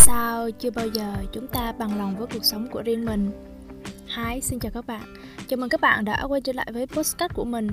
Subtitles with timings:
[0.00, 3.30] sao chưa bao giờ chúng ta bằng lòng với cuộc sống của riêng mình?
[4.16, 5.16] Hi, xin chào các bạn.
[5.48, 7.68] Chào mừng các bạn đã quay trở lại với postcard của mình.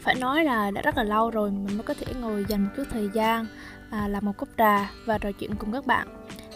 [0.00, 2.70] Phải nói là đã rất là lâu rồi mình mới có thể ngồi dành một
[2.76, 3.46] chút thời gian
[3.90, 6.08] à, Làm một cốc trà và trò chuyện cùng các bạn.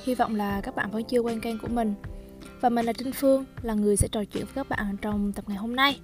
[0.04, 1.94] Hy vọng là các bạn vẫn chưa quen kênh của mình.
[2.60, 5.44] Và mình là Trinh Phương, là người sẽ trò chuyện với các bạn trong tập
[5.48, 6.00] ngày hôm nay.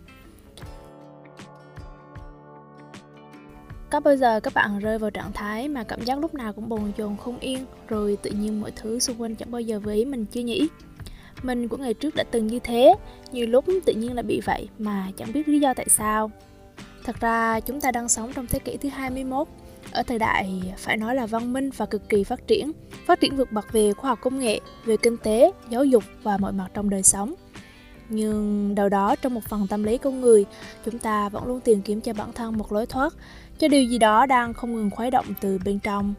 [3.90, 6.68] Có bao giờ các bạn rơi vào trạng thái mà cảm giác lúc nào cũng
[6.68, 9.96] bồn chồn không yên, Rồi tự nhiên mọi thứ xung quanh chẳng bao giờ với
[9.96, 10.68] ý mình chưa nhỉ?
[11.42, 12.94] Mình của ngày trước đã từng như thế,
[13.32, 16.30] Nhiều lúc tự nhiên là bị vậy mà chẳng biết lý do tại sao.
[17.04, 19.48] Thật ra, chúng ta đang sống trong thế kỷ thứ 21
[19.92, 22.72] ở thời đại, phải nói là văn minh và cực kỳ phát triển
[23.06, 26.36] phát triển vượt bậc về khoa học công nghệ, về kinh tế, giáo dục và
[26.36, 27.34] mọi mặt trong đời sống
[28.08, 30.44] nhưng đâu đó trong một phần tâm lý con người
[30.84, 33.14] chúng ta vẫn luôn tìm kiếm cho bản thân một lối thoát
[33.58, 36.14] cho điều gì đó đang không ngừng khuấy động từ bên trong.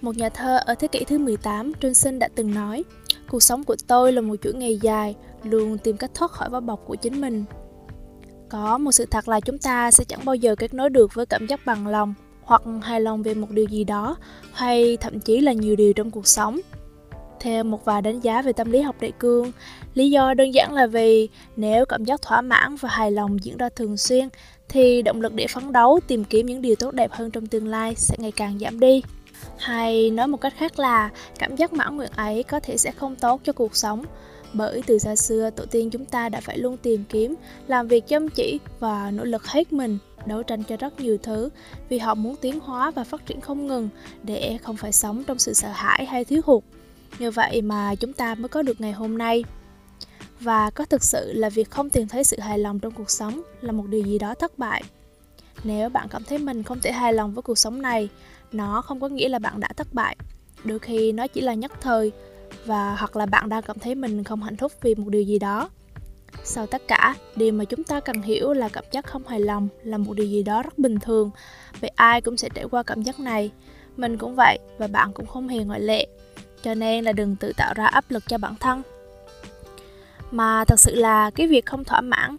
[0.00, 2.84] Một nhà thơ ở thế kỷ thứ 18, Johnson đã từng nói,
[3.28, 6.60] Cuộc sống của tôi là một chuỗi ngày dài, luôn tìm cách thoát khỏi vỏ
[6.60, 7.44] bọc của chính mình.
[8.48, 11.26] Có một sự thật là chúng ta sẽ chẳng bao giờ kết nối được với
[11.26, 14.16] cảm giác bằng lòng hoặc hài lòng về một điều gì đó
[14.52, 16.60] hay thậm chí là nhiều điều trong cuộc sống.
[17.44, 19.52] Theo một vài đánh giá về tâm lý học đại cương,
[19.94, 23.56] lý do đơn giản là vì nếu cảm giác thỏa mãn và hài lòng diễn
[23.56, 24.28] ra thường xuyên
[24.68, 27.66] thì động lực để phấn đấu tìm kiếm những điều tốt đẹp hơn trong tương
[27.66, 29.02] lai sẽ ngày càng giảm đi.
[29.58, 33.16] Hay nói một cách khác là cảm giác mãn nguyện ấy có thể sẽ không
[33.16, 34.04] tốt cho cuộc sống
[34.52, 37.34] bởi từ xa xưa tổ tiên chúng ta đã phải luôn tìm kiếm
[37.66, 41.48] làm việc chăm chỉ và nỗ lực hết mình đấu tranh cho rất nhiều thứ
[41.88, 43.88] vì họ muốn tiến hóa và phát triển không ngừng
[44.22, 46.64] để không phải sống trong sự sợ hãi hay thiếu hụt
[47.18, 49.44] như vậy mà chúng ta mới có được ngày hôm nay.
[50.40, 53.42] Và có thực sự là việc không tìm thấy sự hài lòng trong cuộc sống
[53.60, 54.82] là một điều gì đó thất bại.
[55.64, 58.08] Nếu bạn cảm thấy mình không thể hài lòng với cuộc sống này,
[58.52, 60.16] nó không có nghĩa là bạn đã thất bại.
[60.64, 62.12] Đôi khi nó chỉ là nhất thời,
[62.64, 65.38] và hoặc là bạn đang cảm thấy mình không hạnh phúc vì một điều gì
[65.38, 65.70] đó.
[66.44, 69.68] Sau tất cả, điều mà chúng ta cần hiểu là cảm giác không hài lòng
[69.82, 71.30] là một điều gì đó rất bình thường.
[71.80, 73.50] Vì ai cũng sẽ trải qua cảm giác này.
[73.96, 76.06] Mình cũng vậy và bạn cũng không hề ngoại lệ
[76.64, 78.82] cho nên là đừng tự tạo ra áp lực cho bản thân.
[80.30, 82.36] Mà thật sự là cái việc không thỏa mãn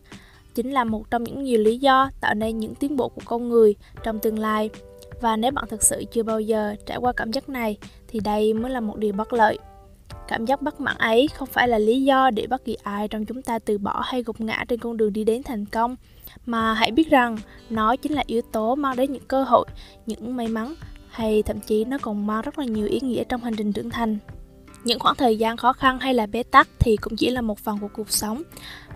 [0.56, 3.50] chính là một trong những nhiều lý do tạo nên những tiến bộ của con
[3.50, 4.70] người trong tương lai.
[5.22, 7.78] Và nếu bạn thực sự chưa bao giờ trải qua cảm giác này,
[8.08, 9.58] thì đây mới là một điều bất lợi.
[10.28, 13.26] Cảm giác bất mãn ấy không phải là lý do để bất kỳ ai trong
[13.26, 15.96] chúng ta từ bỏ hay gục ngã trên con đường đi đến thành công,
[16.46, 17.38] mà hãy biết rằng
[17.70, 19.66] nó chính là yếu tố mang đến những cơ hội,
[20.06, 20.76] những may mắn
[21.16, 23.90] hay thậm chí nó còn mang rất là nhiều ý nghĩa trong hành trình trưởng
[23.90, 24.18] thành.
[24.84, 27.60] Những khoảng thời gian khó khăn hay là bế tắc thì cũng chỉ là một
[27.60, 28.42] phần của cuộc sống.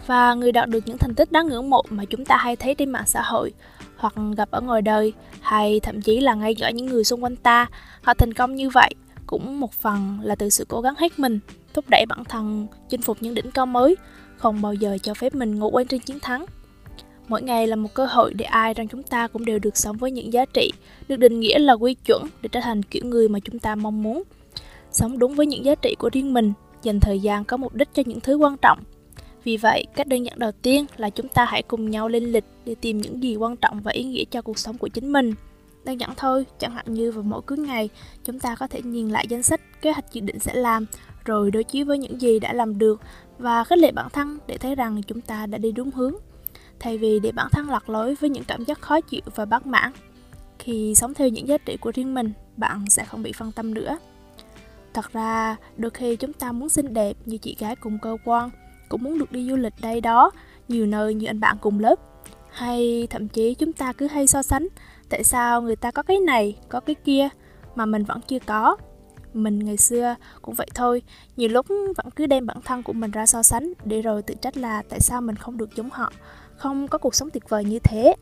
[0.05, 2.75] Và người đạt được những thành tích đáng ngưỡng mộ mà chúng ta hay thấy
[2.75, 3.53] trên mạng xã hội,
[3.97, 7.35] hoặc gặp ở ngoài đời, hay thậm chí là ngay cả những người xung quanh
[7.35, 7.67] ta,
[8.01, 8.93] họ thành công như vậy
[9.27, 11.39] cũng một phần là từ sự cố gắng hết mình,
[11.73, 13.95] thúc đẩy bản thân chinh phục những đỉnh cao mới,
[14.37, 16.45] không bao giờ cho phép mình ngủ quên trên chiến thắng
[17.29, 19.97] mỗi ngày là một cơ hội để ai trong chúng ta cũng đều được sống
[19.97, 20.71] với những giá trị,
[21.07, 24.03] được định nghĩa là quy chuẩn để trở thành kiểu người mà chúng ta mong
[24.03, 24.23] muốn.
[24.91, 26.53] Sống đúng với những giá trị của riêng mình,
[26.83, 28.79] dành thời gian có mục đích cho những thứ quan trọng.
[29.43, 32.45] Vì vậy, cách đơn giản đầu tiên là chúng ta hãy cùng nhau lên lịch
[32.65, 35.33] để tìm những gì quan trọng và ý nghĩa cho cuộc sống của chính mình.
[35.85, 37.89] Đơn giản thôi, chẳng hạn như vào mỗi cuối ngày,
[38.23, 40.85] chúng ta có thể nhìn lại danh sách kế hoạch dự định sẽ làm,
[41.25, 43.01] rồi đối chiếu với những gì đã làm được
[43.37, 46.13] và khích lệ bản thân để thấy rằng chúng ta đã đi đúng hướng
[46.79, 49.65] thay vì để bản thân lạc lối với những cảm giác khó chịu và bất
[49.65, 49.91] mãn
[50.59, 53.73] khi sống theo những giá trị của riêng mình bạn sẽ không bị phân tâm
[53.73, 53.97] nữa
[54.93, 58.49] Thật ra, đôi khi chúng ta muốn xinh đẹp như chị gái cùng cơ quan,
[58.89, 60.31] cũng muốn được đi du lịch đây đó,
[60.67, 61.95] nhiều nơi như anh bạn cùng lớp.
[62.49, 64.67] Hay thậm chí chúng ta cứ hay so sánh,
[65.09, 67.29] tại sao người ta có cái này, có cái kia,
[67.75, 68.77] mà mình vẫn chưa có.
[69.33, 71.01] Mình ngày xưa cũng vậy thôi,
[71.37, 74.33] nhiều lúc vẫn cứ đem bản thân của mình ra so sánh để rồi tự
[74.41, 76.11] trách là tại sao mình không được giống họ,
[76.59, 78.15] không có cuộc sống tuyệt vời như thế.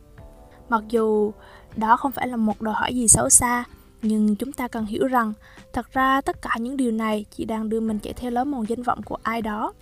[0.69, 1.31] Mặc dù
[1.75, 3.63] đó không phải là một đòi hỏi gì xấu xa,
[4.01, 5.33] nhưng chúng ta cần hiểu rằng
[5.73, 8.65] thật ra tất cả những điều này chỉ đang đưa mình chạy theo lối mòn
[8.69, 9.73] danh vọng của ai đó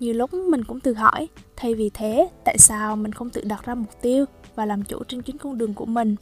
[0.00, 3.64] nhiều lúc mình cũng tự hỏi thay vì thế tại sao mình không tự đặt
[3.64, 4.24] ra mục tiêu
[4.54, 6.16] và làm chủ trên chính con đường của mình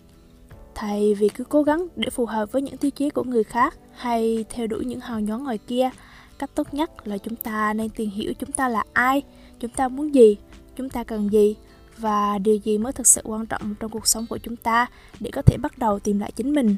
[0.74, 3.78] thay vì cứ cố gắng để phù hợp với những tiêu chí của người khác
[3.92, 5.90] hay theo đuổi những hào nhoáng ngoài kia
[6.38, 9.22] cách tốt nhất là chúng ta nên tìm hiểu chúng ta là ai
[9.60, 10.36] chúng ta muốn gì
[10.76, 11.56] chúng ta cần gì
[11.98, 14.86] và điều gì mới thực sự quan trọng trong cuộc sống của chúng ta
[15.20, 16.76] để có thể bắt đầu tìm lại chính mình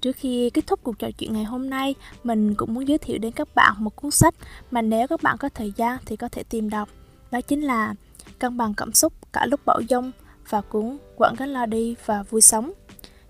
[0.00, 1.94] Trước khi kết thúc cuộc trò chuyện ngày hôm nay,
[2.24, 4.34] mình cũng muốn giới thiệu đến các bạn một cuốn sách
[4.70, 6.88] mà nếu các bạn có thời gian thì có thể tìm đọc.
[7.30, 7.94] Đó chính là
[8.38, 10.12] Cân bằng cảm xúc cả lúc bão dông
[10.48, 12.72] và cuốn Quảng gánh lo đi và vui sống.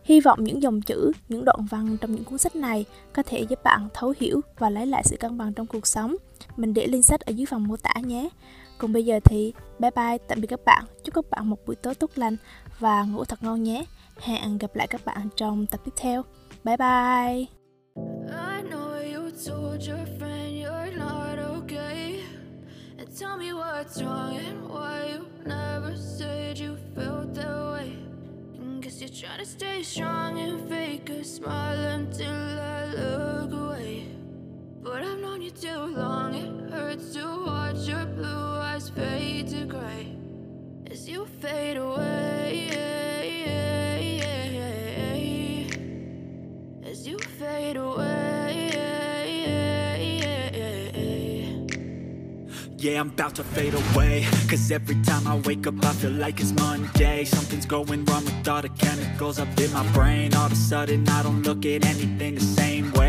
[0.05, 3.41] Hy vọng những dòng chữ, những đoạn văn trong những cuốn sách này có thể
[3.41, 6.17] giúp bạn thấu hiểu và lấy lại sự cân bằng trong cuộc sống.
[6.57, 8.29] Mình để link sách ở dưới phần mô tả nhé.
[8.79, 10.85] Còn bây giờ thì bye bye, tạm biệt các bạn.
[11.05, 12.37] Chúc các bạn một buổi tối tốt lành
[12.79, 13.85] và ngủ thật ngon nhé.
[14.21, 16.23] Hẹn gặp lại các bạn trong tập tiếp theo.
[16.65, 17.47] Bye bye.
[18.27, 22.25] I know you told your friend you're not okay
[22.99, 27.93] And tell me what's wrong and why you never said you felt that way
[28.59, 34.14] and Guess you're trying to stay strong and fake a smile until I look away
[34.95, 39.65] But I've known you too long, it hurts to watch your blue eyes fade to
[39.65, 40.17] gray
[40.89, 42.69] As you fade away.
[46.85, 48.35] As you fade away.
[52.79, 54.27] Yeah, I'm about to fade away.
[54.49, 57.25] Cause every time I wake up I feel like it's Monday.
[57.25, 60.35] Something's going wrong with all the chemicals up in my brain.
[60.35, 63.04] All of a sudden I don't look at anything the same way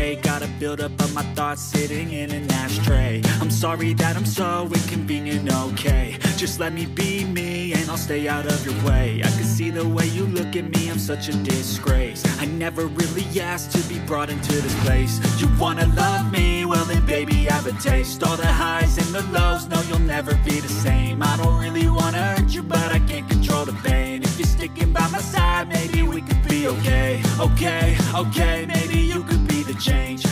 [0.66, 3.22] build up of my thoughts sitting in an ashtray.
[3.40, 6.16] I'm sorry that I'm so inconvenient, okay.
[6.36, 9.20] Just let me be me and I'll stay out of your way.
[9.22, 12.24] I can see the way you look at me, I'm such a disgrace.
[12.40, 15.14] I never really asked to be brought into this place.
[15.40, 16.64] You wanna love me?
[16.64, 18.24] Well then baby have a taste.
[18.24, 21.22] All the highs and the lows no, you'll never be the same.
[21.22, 24.24] I don't really wanna hurt you, but I can't control the pain.
[24.24, 27.22] If you're sticking by my side, maybe we could be okay.
[27.38, 30.26] Okay, okay, maybe you could be the change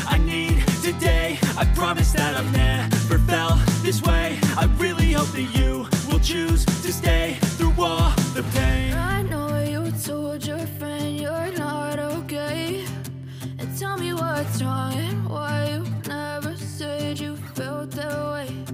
[14.55, 18.65] what's wrong and why you never said you felt that way.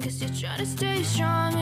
[0.00, 1.54] Guess you're trying to stay strong